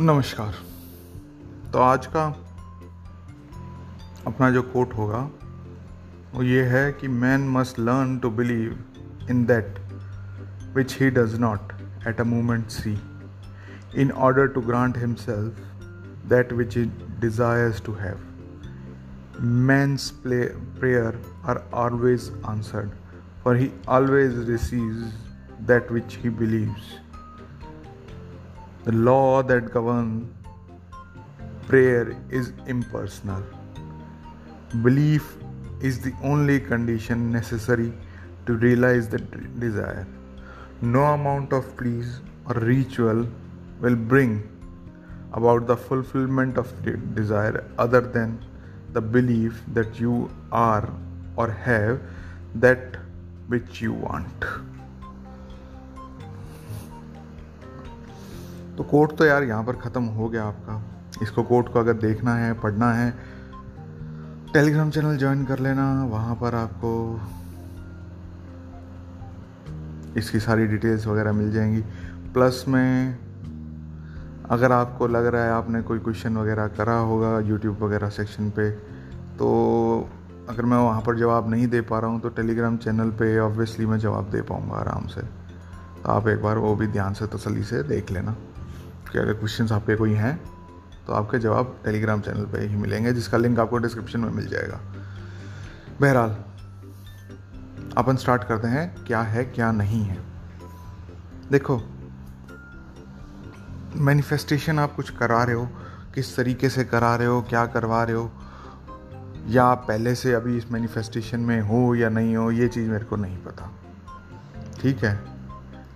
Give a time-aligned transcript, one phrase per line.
[0.00, 0.54] नमस्कार।
[1.72, 2.24] तो आज का
[4.26, 5.18] अपना जो कोट होगा,
[6.34, 9.78] वो ये है कि man must learn to believe in that
[10.74, 11.72] which he does not
[12.08, 12.92] at a moment see
[14.00, 15.58] in order to grant himself
[16.28, 16.84] that which he
[17.20, 22.90] desires to have man's prayer are always answered
[23.44, 25.20] for he always receives
[25.68, 26.96] that which he believes
[28.88, 30.32] The law that governs
[31.66, 33.42] prayer is impersonal.
[34.82, 35.36] Belief
[35.82, 37.92] is the only condition necessary
[38.46, 39.18] to realize the
[39.64, 40.06] desire.
[40.80, 43.26] No amount of pleas or ritual
[43.82, 44.48] will bring
[45.34, 48.42] about the fulfillment of the desire other than
[48.94, 50.90] the belief that you are
[51.36, 52.00] or have
[52.54, 52.96] that
[53.48, 54.44] which you want.
[58.78, 60.82] तो court तो यार यहाँ पर ख़त्म हो गया आपका।
[61.22, 63.10] इसको कोर्ट को अगर देखना है, पढ़ना है
[64.52, 66.90] टेलीग्राम चैनल ज्वाइन कर लेना, वहाँ पर आपको
[70.16, 71.80] इसकी सारी डिटेल्स वगैरह मिल जाएँगी।
[72.32, 73.18] प्लस में,
[74.50, 78.70] अगर आपको लग रहा है आपने कोई क्वेश्चन वगैरह करा होगा यूट्यूब वगैरह सेक्शन पे
[79.38, 79.48] तो
[80.48, 83.86] अगर मैं वहाँ पर जवाब नहीं दे पा रहा हूँ तो टेलीग्राम चैनल पे ऑब्वियसली
[83.86, 87.62] मैं जवाब दे पाऊँगा आराम से। तो आप एक बार वो भी ध्यान से तसली
[87.64, 88.36] से देख लेना।
[89.12, 90.36] कि अगर क्वेश्चन आपके कोई हैं
[91.06, 94.80] तो आपके जवाब टेलीग्राम चैनल पे ही मिलेंगे, जिसका लिंक आपको डिस्क्रिप्शन में मिल जाएगा।
[96.00, 96.36] बहरहाल,
[97.96, 100.18] अपन स्टार्ट करते हैं, क्या है, क्या नहीं है।
[101.50, 101.80] देखो
[103.96, 105.68] मैनिफेस्टेशन आप कुछ करा रहे हो,
[106.14, 108.32] किस तरीके से करा रहे हो, क्या करवा रहे हो,
[109.46, 113.04] या आप पहले से अभी इस मैनिफेस्टेशन में हो या नहीं हो, ये चीज़ मेरे
[113.04, 113.72] को नहीं पता।
[114.80, 115.20] ठीक है?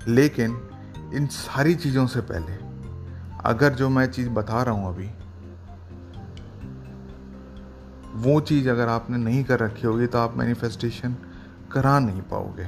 [0.09, 0.69] लेकिन
[1.15, 2.62] इन सारी चीज़ों से पहले
[3.45, 5.11] अगर जो मैं चीज़ बता रहा हूँ अभी,
[8.15, 11.17] वो चीज़ अगर आपने नहीं कर रखी होगी तो आप मैनिफेस्टेशन
[11.73, 12.65] करा नहीं पाओगे।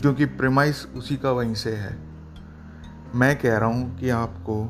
[0.00, 1.98] क्योंकि प्रेमाइस उसी का वहीं से है।
[3.14, 4.64] मैं कह रहा हूँ कि आपको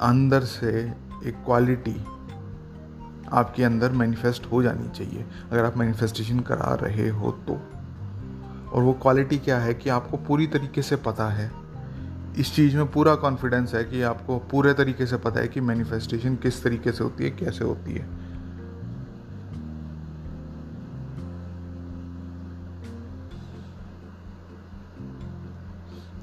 [0.00, 0.92] अंदर से
[1.24, 2.04] एक क्वालिटी
[3.32, 7.52] आपके अंदर मैनिफेस्ट हो जानी चाहिए, अगर आप मैनिफेस्टेशन करा रहे हो तो।
[8.70, 11.61] और वो क्वालिटी क्या है कि आपको पूरी तरीके से पता है।
[12.36, 16.36] इस चीज़ में पूरा कॉन्फिडेंस है कि आपको पूरे तरीके से पता है कि मैनिफेस्टेशन
[16.36, 18.32] किस तरीके से होती है, कैसे होती है।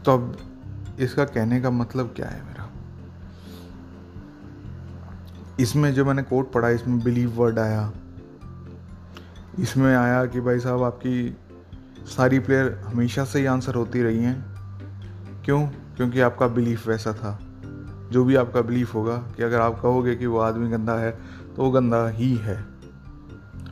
[0.04, 0.38] तो अब
[1.00, 2.70] इसका कहने का मतलब क्या है मेरा?
[5.60, 7.94] इसमें जो मैंने कोट पढ़ा, इसमें बिलीव वर्ड आया।
[9.60, 11.38] इसमें आया कि भाई साहब, आपकी
[12.06, 14.46] सारी प्लेयर हमेशा से ही आंसर होती रही हैं।
[15.46, 15.70] क्यों?
[16.00, 17.40] क्योंकि आपका बिलीफ वैसा था।
[18.12, 21.12] जो भी आपका बिलीफ होगा कि अगर आप कहोगे कि वो आदमी गंदा है
[21.56, 22.56] तो वो गंदा ही है।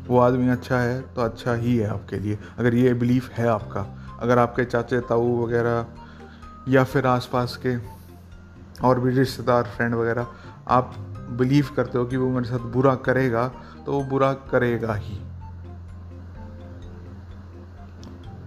[0.08, 3.82] वो आदमी अच्छा है तो अच्छा ही है आपके लिए। अगर ये बिलीफ है आपका,
[4.20, 5.86] अगर आपके चाचे, ताऊ वगैरह,
[6.68, 7.76] या फिर आसपास के
[8.88, 10.28] और भी रिश्तेदार फ्रेंड वगैरह,
[10.68, 10.96] आप
[11.32, 13.48] बिलीव करते हो कि वो मेरे साथ बुरा करेगा
[13.86, 15.20] तो वो बुरा करेगा ही।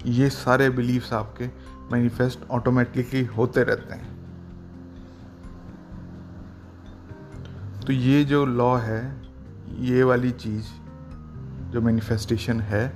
[0.07, 4.21] ये सारे बिलीव्स आपके मैनिफेस्ट ऑटोमेटिकली होते रहते हैं।
[7.87, 9.23] तो ये जो लॉ है,
[9.69, 10.65] ये वाली चीज़,
[11.71, 12.95] जो मैनिफेस्टेशन है,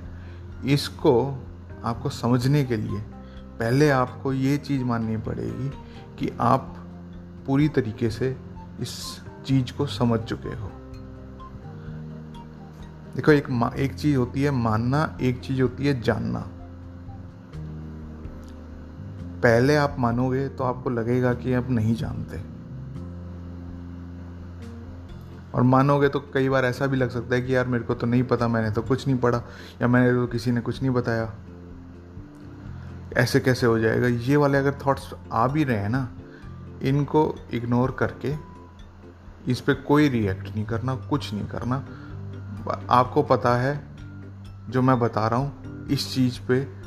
[0.65, 1.43] इसको
[1.83, 2.99] आपको समझने के लिए
[3.59, 5.69] पहले आपको ये चीज़ माननी पड़ेगी
[6.19, 6.75] कि आप
[7.45, 8.37] पूरी तरीके से
[8.79, 10.71] इस चीज़ को समझ चुके हो।
[13.15, 16.49] देखो, एक एक चीज़ होती है मानना, एक चीज़ होती है जानना।
[19.43, 22.37] पहले आप मानोगे तो आपको लगेगा कि आप नहीं जानते।
[25.53, 28.07] और मानोगे तो कई बार ऐसा भी लग सकता है कि यार मेरे को तो
[28.07, 29.41] नहीं पता, मैंने तो कुछ नहीं पढ़ा,
[29.81, 31.33] या मैंने तो किसी ने कुछ नहीं बताया।
[33.17, 34.07] ऐसे कैसे हो जाएगा?
[34.07, 36.09] ये वाले अगर थॉट्स आ भी रहे हैं ना,
[36.81, 38.33] इनको इग्नोर करके
[39.51, 41.75] इस पर कोई रिएक्ट नहीं करना, कुछ नहीं करना।
[42.89, 43.81] आपको पता है,
[44.69, 46.84] जो मैं बता रहा हूँ, इस चीज़ पे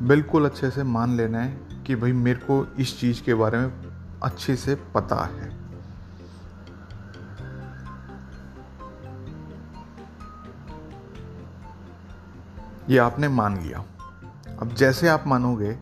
[0.00, 3.72] बिल्कुल अच्छे से मान लेना है कि भाई मेरे को इस चीज़ के बारे में
[4.22, 5.48] अच्छे से पता है।
[12.88, 13.84] ये आपने मान लिया।
[14.58, 15.72] अब जैसे आप मानोगे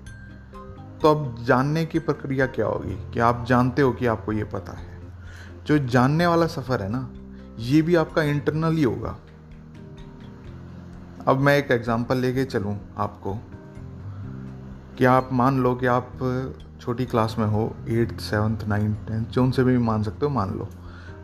[1.02, 4.72] तो अब जानने की प्रक्रिया क्या होगी कि आप जानते हो कि आपको ये पता
[4.72, 4.98] है।
[5.66, 7.10] जो जानने वाला सफ़र है ना,
[7.58, 9.16] ये भी आपका इंटरनल ही होगा।
[11.28, 13.38] अब मैं एक एग्जांपल लेके चलूँ आपको।
[14.98, 16.12] कि आप मान लो कि आप
[16.80, 20.50] छोटी क्लास में हो एट्थ सेवन्थ नाइन्थ टेंथ जो उनसे भी मान सकते हो, मान
[20.50, 20.68] लो।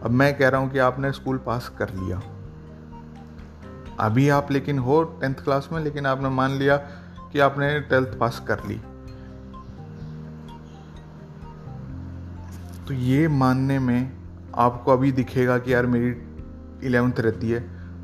[0.03, 2.21] अब मैं कह रहा हूँ कि आपने स्कूल पास कर लिया।
[4.01, 6.77] अभी आप लेकिन हो टेंथ क्लास में, लेकिन आपने मान लिया
[7.33, 8.81] कि आपने ट्वेल्थ पास कर ली।
[12.87, 14.13] तो ये मानने में
[14.55, 16.11] आपको अभी दिखेगा कि यार मेरी
[16.87, 17.61] इलेवेंथ रहती है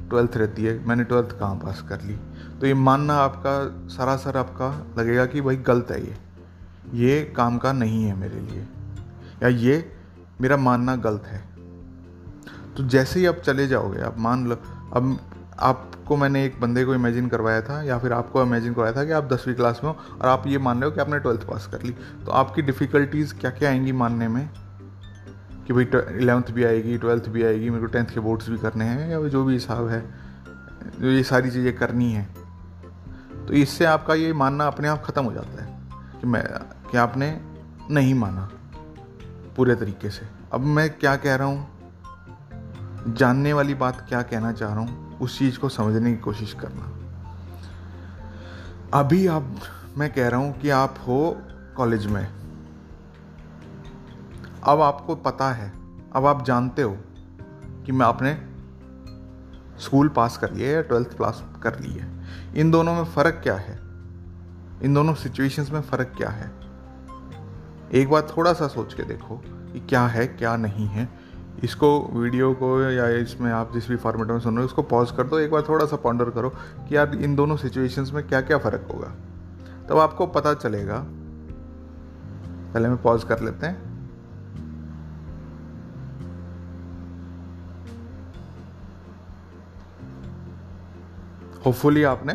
[0.09, 2.19] ट्वेल्थ रहती है, मैंने ट्वेल्थ कहाँ पास कर ली?
[2.61, 6.17] तो ये मानना आपका, सरासर आपका लगेगा कि भाई गलत है ये।
[6.95, 8.67] ये काम का नहीं है मेरे लिए।
[9.43, 9.93] या ये
[10.41, 11.45] मेरा मानना गलत है।
[12.77, 14.57] तो जैसे ही आप चले जाओगे, आप मान लो,
[14.93, 15.19] अब
[15.61, 19.12] आपको मैंने एक बंदे को इमेजिन करवाया था, या फिर आपको इमेजिन करवाया था कि
[19.12, 21.67] आप दसवीं क्लास में हो, और आप ये मान रहे हो कि आपने ट्वेल्थ पास
[21.67, 21.91] कर ली।
[22.25, 24.51] तो आपकी डिफ़िकल्टीज़ क्या क्या आएँगी मानने में?
[25.67, 25.85] कि भाई
[26.17, 29.29] इलेवंथ भी आएगी ट्वेल्थ भी आएगी, मेरे को टेंथ के बोर्ड्स भी करने हैं, या
[29.29, 30.15] जो भी हिसाब है,
[31.01, 32.40] जो ये सारी चीज़ें करनी है।
[33.50, 35.81] तो इससे आपका ये मानना अपने आप ख़त्म हो जाता है
[36.20, 36.44] कि मैं,
[36.91, 37.41] कि आपने
[37.91, 38.50] नहीं माना
[39.56, 41.69] पूरे तरीके से। अब मैं क्या कह रहा हूँ?
[43.08, 46.85] जानने वाली बात क्या कहना चाह रहा हूँ, उस चीज़ को समझने की कोशिश करना।
[48.99, 49.56] अभी आप
[49.99, 51.37] मैं कह रहा हूँ कि आप हो
[51.76, 52.26] कॉलेज में।
[54.64, 55.73] अब आपको पता है,
[56.12, 56.97] अब आप जानते हो
[57.87, 58.50] कि मैं अपने
[59.81, 62.25] स्कूल पास कर लिया या ट्वेल्थ पास कर ली है।
[62.56, 63.79] इन दोनों में फ़र्क क्या है?
[64.82, 66.50] इन दोनों सिचुएशंस में फ़र्क क्या है?
[67.93, 71.09] एक बार थोड़ा सा सोच के देखो कि क्या है, क्या नहीं है।
[71.65, 75.11] इसको वीडियो को या इसमें आप जिस भी फॉर्मेट में सुन रहे हो उसको पॉज
[75.11, 76.50] कर दो। एक बार थोड़ा सा पॉन्डर करो
[76.88, 79.15] कि यार इन दोनों सिचुएशंस में क्या क्या फ़र्क होगा।
[79.88, 81.05] तब आपको पता चलेगा।
[82.75, 83.90] पहले में पॉज कर लेते हैं।
[91.67, 92.35] होपफुली आपने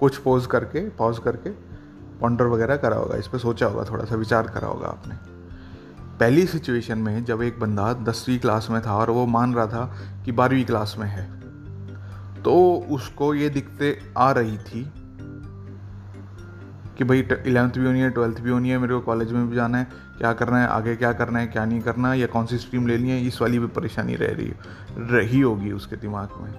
[0.00, 1.50] कुछ पोज करके पॉज करके
[2.20, 5.14] पॉन्डर वगैरह करा होगा। इस पर सोचा होगा थोड़ा सा विचार करा होगा आपने।
[6.20, 9.84] पहली सिचुएशन में जब एक बंदा दसवीं क्लास में था और वो मान रहा था
[10.24, 11.28] कि बारहवीं क्लास में है
[12.42, 12.54] तो
[12.90, 14.82] उसको ये दिखते आ रही थी
[16.98, 19.56] कि भाई इलेवंथ भी होनी है ट्वेल्थ भी होनी है, मेरे को कॉलेज में भी
[19.56, 19.86] जाना है,
[20.18, 22.86] क्या करना है, आगे क्या करना है, क्या नहीं करना है, या कौन सी स्ट्रीम
[22.86, 24.52] लेनी है, इस वाली भी परेशानी रह रही
[25.10, 26.52] रही होगी उसके दिमाग में।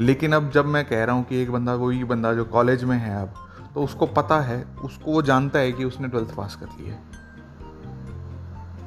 [0.00, 2.98] लेकिन अब जब मैं कह रहा हूँ कि एक बंदा वही बंदा जो कॉलेज में
[2.98, 3.34] है अब
[3.74, 7.02] तो उसको पता है, उसको वो जानता है कि उसने ट्वेल्थ पास कर लिया है।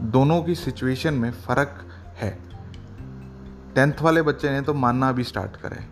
[0.01, 2.39] दोनों की सिचुएशन में फ़र्क है।
[3.75, 5.85] टेंथ वाले बच्चे ने तो मानना अभी स्टार्ट करे।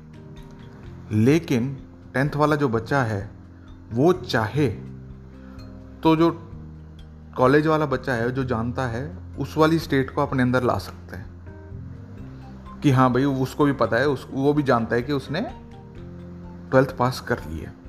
[1.15, 3.31] लेकिन टेंथ वाला जो बच्चा है,
[3.91, 4.67] वो चाहे
[6.03, 6.51] तो जो
[7.37, 11.15] कॉलेज वाला बच्चा है, जो जानता है, उस वाली स्टेट को अपने अंदर ला सकते
[11.15, 11.36] हैं।
[12.83, 15.41] कि हाँ भाई, उसको भी पता है, उस, वो भी जानता है कि उसने
[16.71, 17.87] ट्वेल्थ पास कर ली है।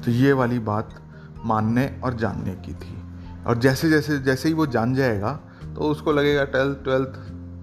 [0.00, 1.02] तो ये वाली बात
[1.44, 3.02] मानने और जानने की थी।
[3.46, 5.32] और जैसे जैसे जैसे ही वो जान जाएगा
[5.74, 7.08] तो उसको लगेगा, ट्वेल्थ ट्वेल्थ,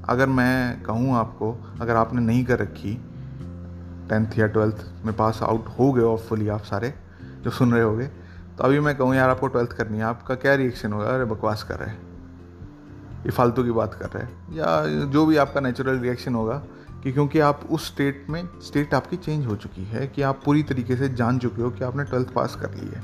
[0.09, 2.93] अगर मैं कहूँ आपको, अगर आपने नहीं कर रखी,
[4.09, 6.93] टेंथ या ट्वेल्थ में पास आउट हो गए ऑफुली आप सारे,
[7.41, 8.07] जो सुन रहे होगे
[8.57, 11.05] तो अभी मैं कहूँ, यार, आपको ट्वेल्थ करनी है। आपका क्या रिएक्शन होगा?
[11.05, 12.14] अरे, बकवास कर रहे हैं।
[13.25, 16.57] ये फालतू की बात कर रहे हैं। या जो भी आपका नेचुरल रिएक्शन होगा
[17.03, 20.63] कि क्योंकि आप उस स्टेट में स्टेट आपकी चेंज हो चुकी है कि आप पूरी
[20.63, 23.01] तरीके से जान चुके हो कि आपने ट्वेल्थ पास कर ली है।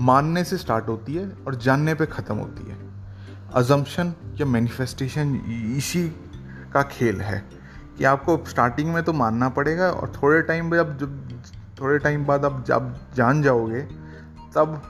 [0.00, 2.76] मानने से स्टार्ट होती है और जानने पे ख़त्म होती है।
[3.54, 5.34] अजम्पन या मैनिफेस्टेशन
[5.76, 6.08] इसी
[6.72, 7.42] का खेल है
[7.98, 11.42] कि आपको स्टार्टिंग में तो मानना पड़ेगा और थोड़े टाइम बाद जब
[11.80, 13.80] थोड़े टाइम बाद आप जब जान जाओगे,
[14.54, 14.82] तब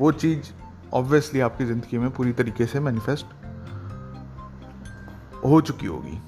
[0.00, 0.52] वो चीज़
[0.94, 3.26] ऑब्वियसली आपकी ज़िंदगी में पूरी तरीके से मैनिफेस्ट
[5.44, 6.18] हो चुकी होगी।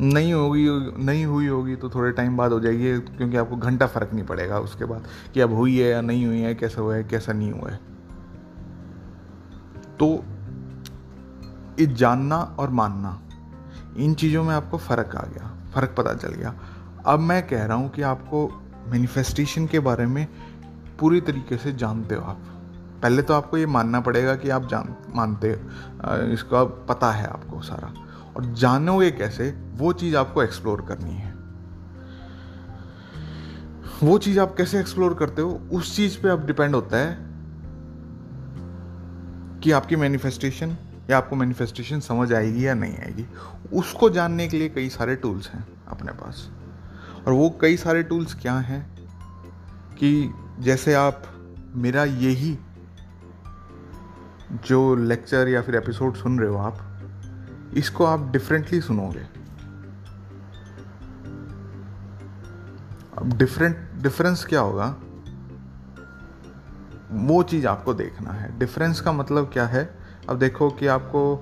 [0.00, 0.66] नहीं होगी,
[1.04, 4.58] नहीं हुई होगी तो थोड़े टाइम बाद हो जाएगी, क्योंकि आपको घंटा फ़र्क नहीं पड़ेगा
[4.58, 7.52] उसके बाद कि अब हुई है या नहीं हुई है, कैसा हुआ है, कैसा नहीं
[7.52, 7.80] हुआ है।
[9.98, 10.24] तो
[11.80, 13.18] ये जानना और मानना,
[13.96, 16.54] इन चीज़ों में आपको फ़र्क आ गया, फ़र्क पता चल गया।
[17.06, 18.48] अब मैं कह रहा हूँ कि आपको
[18.88, 20.26] मैनिफेस्टेशन के बारे में
[21.00, 22.52] पूरी तरीके से जानते हो आप।
[23.06, 25.50] पहले तो आपको ये मानना पड़ेगा कि आप जान, मानते
[26.32, 27.92] इसका पता है आपको सारा।
[28.36, 31.30] और जानोगे कैसे, वो चीज़ आपको एक्सप्लोर करनी है।
[34.02, 37.16] वो चीज़ आप कैसे एक्सप्लोर करते हो, उस चीज़ पे आप डिपेंड होता है
[39.60, 40.76] कि आपकी मैनिफेस्टेशन
[41.10, 43.26] या आपको मैनिफेस्टेशन समझ आएगी या नहीं आएगी।
[43.72, 46.50] उसको जानने के लिए कई सारे टूल्स हैं अपने पास।
[47.26, 48.84] और वो कई सारे टूल्स क्या हैं
[49.94, 51.22] कि जैसे आप,
[51.74, 52.58] मेरा यही
[54.52, 56.78] जो लेक्चर या फिर एपिसोड सुन रहे हो आप,
[57.74, 59.24] इसको आप डिफरेंटली सुनोगे।
[63.18, 64.96] अब डिफरेंट डिफरेंस क्या होगा?
[67.12, 69.98] वो चीज़ आपको देखना है। डिफरेंस का मतलब क्या है?
[70.28, 71.36] अब देखो कि आपको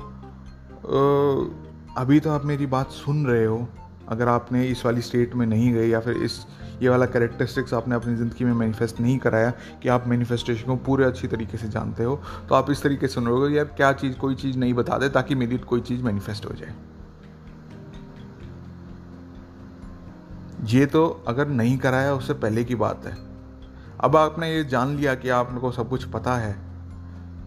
[1.98, 3.68] अभी तो आप मेरी बात सुन रहे हो।
[4.08, 6.46] अगर आपने इस वाली स्टेट में नहीं गए या फिर इस
[6.84, 11.04] ये वाला करेक्टरिस्टिक्स आपने अपनी ज़िंदगी में मैनिफेस्ट नहीं कराया कि आप मैनिफेस्टेशन को पूरे
[11.04, 13.92] अच्छी तरीके से जानते हो तो आप इस तरीके से सुन रहे हो यार क्या
[13.94, 16.74] चीज़ कोई चीज़ नहीं बता दे ताकि मेरी कोई चीज़ मैनिफेस्ट हो जाए।
[20.70, 23.16] ये तो अगर नहीं कराया, उससे पहले की बात है।
[24.00, 26.52] अब आपने ये जान लिया कि आपको सब कुछ पता है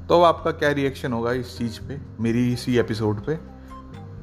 [0.08, 3.38] तो आपका क्या रिएक्शन होगा इस चीज़ पे, मेरी इसी एपिसोड पे?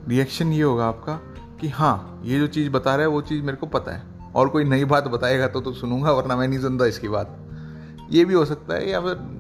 [0.09, 1.21] रिएक्शन ये होगा आपका
[1.61, 4.49] कि हाँ ये जो चीज़ बता रहा है, वो चीज़ मेरे को पता है। और
[4.49, 7.39] कोई नई बात बताएगा तो तो सुनूँगा, वरना मैं नहीं सुनता इसकी बात।
[8.11, 9.33] ये भी हो सकता है या फिर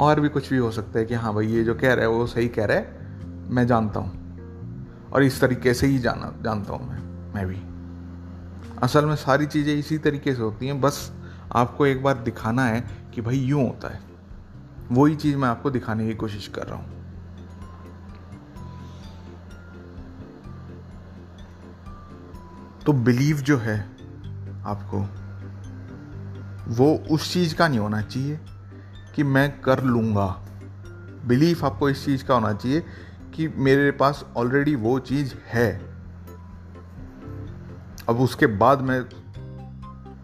[0.00, 2.10] और भी कुछ भी हो सकता है कि हाँ भाई, ये जो कह रहा है
[2.10, 3.00] वो सही कह रहा है,
[3.50, 7.02] मैं जानता हूँ। और इस तरीके से ही जाना, जानता हूँ मैं
[7.34, 7.58] मैं भी।
[8.82, 11.12] असल में सारी चीज़ें इसी तरीके से होती हैं, बस
[11.52, 14.00] आपको एक बार दिखाना है कि भाई यूँ होता है।
[14.92, 17.01] वही चीज़ मैं आपको दिखाने की कोशिश कर रहा हूँ।
[22.86, 23.90] तो बिलीव जो है
[24.66, 25.00] आपको,
[26.74, 28.40] वो उस चीज़ का नहीं होना चाहिए
[29.14, 30.26] कि मैं कर लूँगा।
[31.26, 32.86] बिलीफ आपको इस चीज़ का होना चाहिए
[33.34, 35.80] कि मेरे पास ऑलरेडी वो चीज़ है।
[38.08, 39.04] अब उसके बाद मैं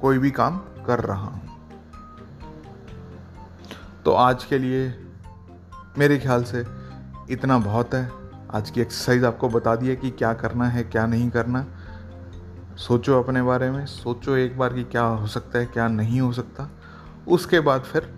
[0.00, 1.48] कोई भी काम कर रहा हूँ।
[4.04, 5.06] तो आज के लिए
[5.98, 6.64] मेरे ख्याल से
[7.30, 8.12] इतना बहुत है।
[8.54, 11.66] आज की एक्सरसाइज आपको बता दिया कि क्या करना है, क्या नहीं करना।
[12.78, 16.32] सोचो अपने बारे में, सोचो एक बार कि क्या हो सकता है, क्या नहीं हो
[16.32, 16.70] सकता।
[17.28, 18.14] उसके बाद फिर,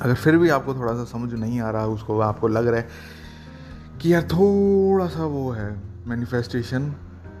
[0.00, 2.88] अगर फिर भी आपको थोड़ा सा समझ नहीं आ रहा, उसको आपको लग रहा है
[4.00, 6.90] कि यार थोड़ा सा वो है मैनिफेस्टेशन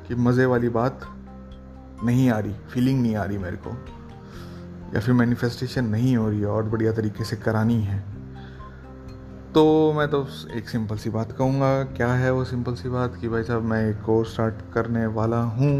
[0.08, 1.00] की मज़े वाली बात
[2.04, 3.70] नहीं आ रही फीलिंग नहीं आ रही मेरे को।
[4.94, 8.09] या फिर मैनिफेस्टेशन नहीं हो रही है, और बढ़िया तरीके से करानी है।
[9.54, 13.28] तो मैं तो एक सिंपल सी बात कहूँगा, क्या है वो सिंपल सी बात कि
[13.28, 15.72] भाई साहब मैं एक कोर्स स्टार्ट करने वाला हूँ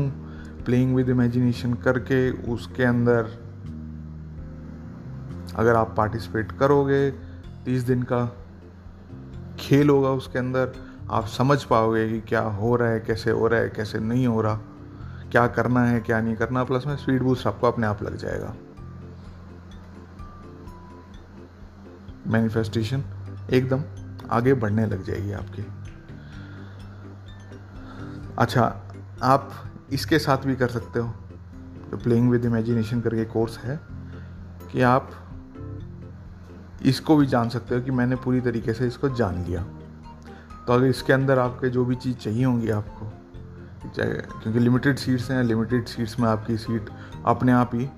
[0.65, 3.29] प्लेइंग विद इमेजिनेशन करके उसके अंदर
[5.57, 7.11] अगर आप पार्टिसिपेट करोगे,
[7.65, 8.25] तीस दिन का
[9.61, 10.73] खेल होगा उसके अंदर,
[11.11, 14.41] आप समझ पाओगे कि क्या हो रहा है, कैसे हो रहा है, कैसे नहीं हो
[14.41, 14.55] रहा,
[15.31, 18.55] क्या करना है, क्या नहीं करना प्लस में स्पीड बूस्ट आपको अपने आप लग जाएगा।
[22.27, 23.05] मैनिफेस्टेशन
[23.50, 23.83] एकदम
[24.30, 25.66] आगे बढ़ने लग जाएगी आपकी।
[28.38, 28.83] अच्छा
[29.23, 31.14] आप इसके साथ भी कर सकते हो।
[31.90, 33.80] जो प्लेइंग विद इमेजिनेशन करके कोर्स है
[34.73, 35.11] कि आप
[36.83, 39.62] इसको भी जान सकते हो कि मैंने पूरी तरीके से इसको जान लिया।
[40.66, 43.12] तो अगर इसके अंदर आपके जो भी चीज़ चाहिए होंगी आपको,
[43.88, 46.90] चाहे क्योंकि लिमिटेड सीट्स हैं लिमिटेड सीट्स में आपकी सीट
[47.26, 47.88] अपने आप ही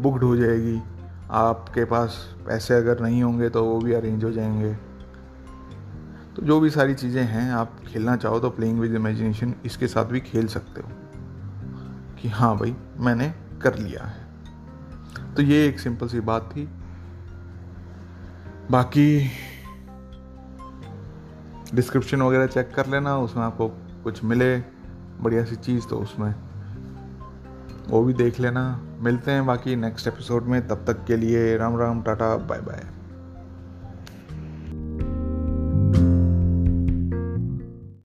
[0.00, 0.82] बुकड हो जाएगी।
[1.30, 4.74] आपके पास पैसे अगर नहीं होंगे तो वो भी अरेंज हो जाएँगे।
[6.36, 10.04] तो जो भी सारी चीज़ें हैं, आप खेलना चाहो तो प्लेइंग विद इमेजिनेशन इसके साथ
[10.04, 10.88] भी खेल सकते हो।
[12.22, 14.26] कि हाँ भाई, मैंने कर लिया है।
[15.34, 16.68] तो ये एक सिंपल सी बात थी।
[18.70, 19.30] बाकी
[21.74, 23.68] डिस्क्रिप्शन वगैरह चेक कर लेना, उसमें आपको
[24.04, 24.58] कुछ मिले,
[25.20, 26.34] बढ़िया सी चीज़ तो उसमें
[27.88, 31.78] वो भी देख लेना। मिलते हैं बाकी नेक्स्ट एपिसोड में। तब तक के लिए Ram
[31.78, 32.95] Ram, tata bye bye